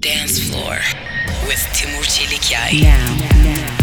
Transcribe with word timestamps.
Dance 0.00 0.38
Floor 0.48 0.78
with 1.46 1.60
Timur 1.74 2.02
Çelikyay. 2.04 2.80
Now, 2.80 3.16
now. 3.44 3.79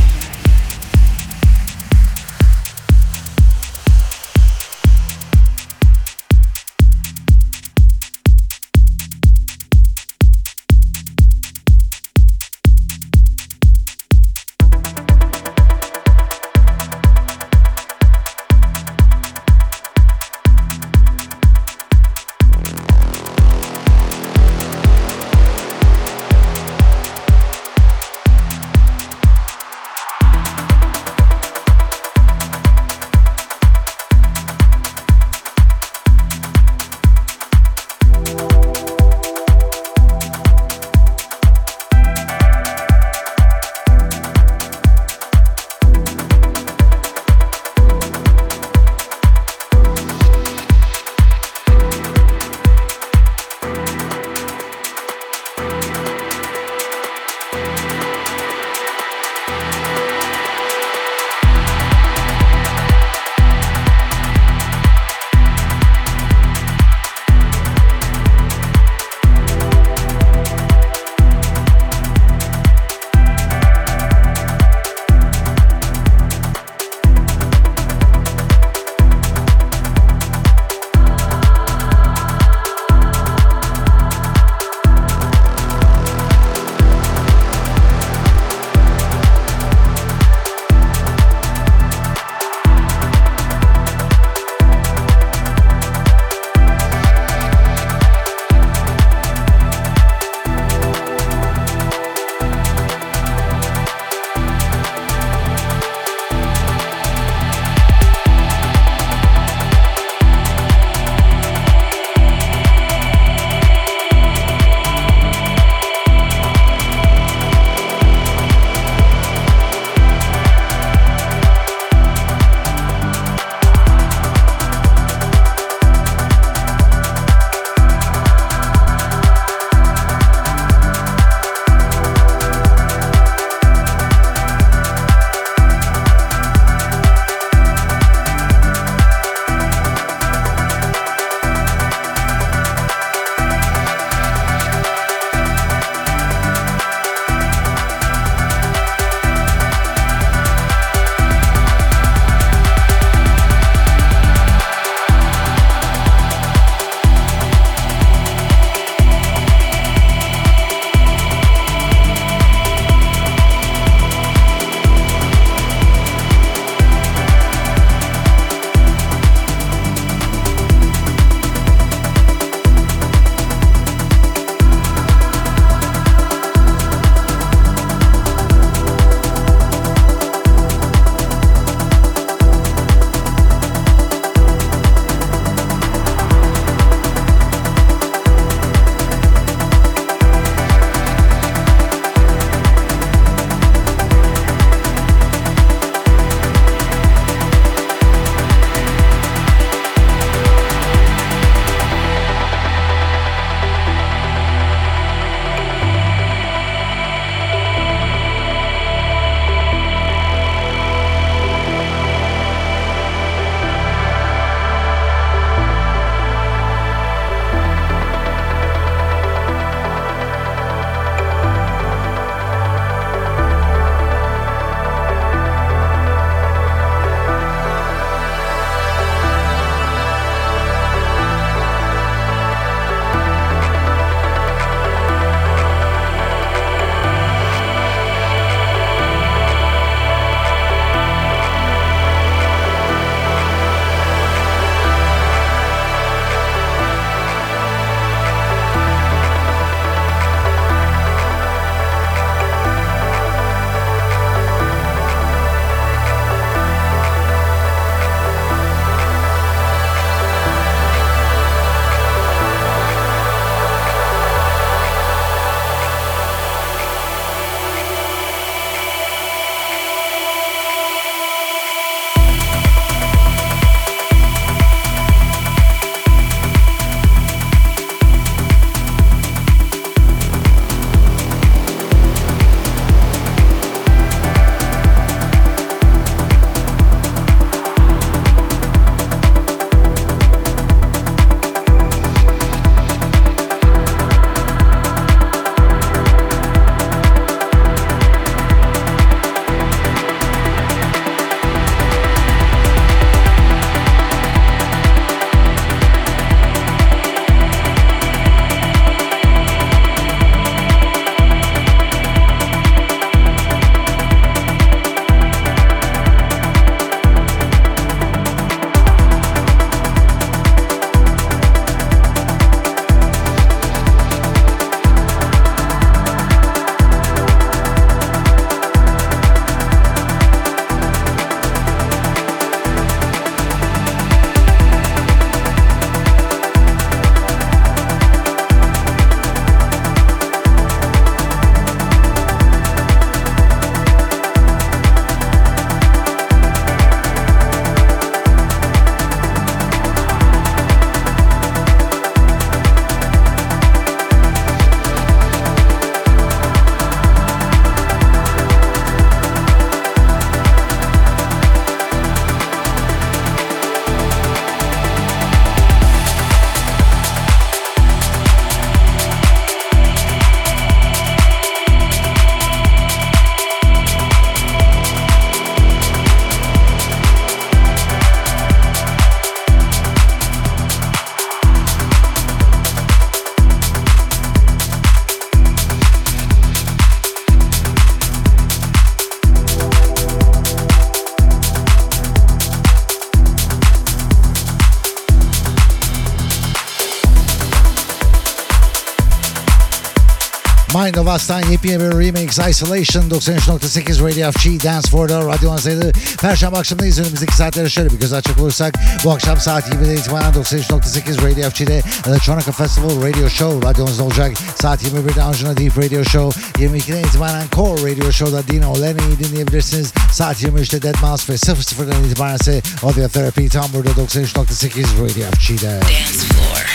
Mind 400.87 400.97
of 400.97 401.15
Us'tan 401.15 401.41
yepyeni 401.51 401.79
bir 401.79 402.05
remix 402.05 402.39
Isolation 402.39 403.09
93.8 403.09 404.03
Radio 404.03 404.31
FG 404.31 404.63
Dance 404.63 404.89
For'da 404.89 405.27
Radyo 405.27 405.51
Anzaydı. 405.51 405.91
Perşembe 406.21 406.57
akşamındayız. 406.57 406.99
Önümüzdeki 406.99 407.35
saatlere 407.35 407.69
şöyle 407.69 407.89
bir 407.89 407.99
göz 407.99 408.13
açacak 408.13 408.39
olursak 408.39 408.75
bu 409.03 409.11
akşam 409.11 409.39
saat 409.39 409.67
20'de 409.67 409.95
itibaren 409.95 410.33
93.8 410.33 411.17
Radio 411.17 411.49
FG'de 411.49 411.81
Electronica 412.07 412.51
Festival 412.51 413.01
Radio 413.01 413.29
Show 413.29 413.69
radyonuzda 413.69 414.03
olacak. 414.03 414.31
Saat 414.61 414.83
21'de 414.83 415.23
Anjuna 415.23 415.57
Deep 415.57 415.77
Radio 415.77 416.03
Show. 416.03 416.41
22'den 416.59 417.03
itibaren 417.03 417.45
Core 417.55 417.91
Radio 417.91 418.11
Show'da 418.11 418.47
Dino 418.47 418.81
Lenny'i 418.81 419.19
dinleyebilirsiniz. 419.19 419.93
Saat 420.11 420.43
23'te 420.43 420.81
Dead 420.81 420.95
Mouse 421.01 421.33
ve 421.33 421.37
00'dan 421.37 422.03
itibaren 422.03 422.35
ise 422.35 422.61
Audio 422.83 423.07
Therapy 423.07 423.47
tam 423.47 423.73
burada 423.73 423.89
93.8 423.89 424.83
Radio 425.03 425.31
FG'de. 425.39 425.67
Dance 425.81 426.25
Floor 426.29 426.65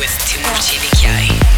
with 0.00 0.18
Timur 0.26 0.60
Çelikay. 0.60 1.53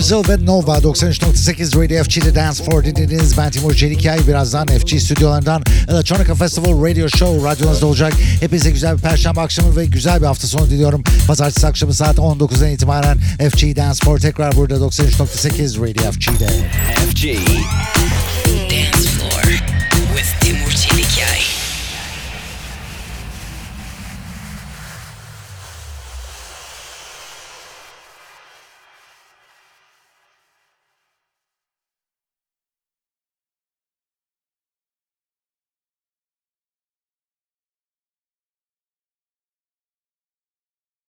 Brazil 0.00 0.28
ve 0.28 0.46
Nova 0.46 0.78
93.8 0.78 1.82
Radio 1.82 2.04
FG'de 2.04 2.34
Dance 2.34 2.64
for 2.64 2.84
dinlediniz. 2.84 3.38
Ben 3.38 3.50
Timur 3.50 3.74
Çelikay. 3.74 4.26
Birazdan 4.28 4.66
FG 4.66 5.00
stüdyolarından 5.00 5.62
Electronica 5.88 6.34
Festival 6.34 6.84
Radio 6.84 7.08
Show 7.08 7.48
radyonuzda 7.48 7.86
olacak. 7.86 8.12
Hepinize 8.40 8.70
güzel 8.70 8.96
bir 8.96 9.02
perşembe 9.02 9.40
akşamı 9.40 9.76
ve 9.76 9.84
güzel 9.84 10.20
bir 10.20 10.26
hafta 10.26 10.46
sonu 10.46 10.70
diliyorum. 10.70 11.04
Pazartesi 11.26 11.66
akşamı 11.66 11.94
saat 11.94 12.16
19'dan 12.16 12.70
itibaren 12.70 13.18
FG 13.50 13.76
Dance 13.76 13.98
for 14.04 14.18
tekrar 14.18 14.56
burada 14.56 14.74
93.8 14.74 15.80
Radio 15.80 16.12
FG'de. 16.12 16.48
FG 17.10 17.26